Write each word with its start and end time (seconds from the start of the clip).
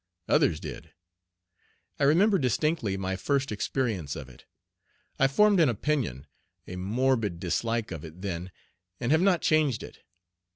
Others 0.27 0.59
did. 0.59 0.93
I 1.99 2.05
remember 2.05 2.39
distinctly 2.39 2.97
my 2.97 3.15
first 3.15 3.51
experience 3.51 4.15
of 4.15 4.29
it. 4.29 4.45
I 5.19 5.27
formed 5.27 5.59
an 5.59 5.69
opinion, 5.69 6.25
a 6.67 6.75
morbid 6.75 7.39
dislike 7.39 7.91
of 7.91 8.03
it 8.03 8.21
then, 8.23 8.49
and 8.99 9.11
have 9.11 9.21
not 9.21 9.43
changed 9.43 9.83
it. 9.83 9.99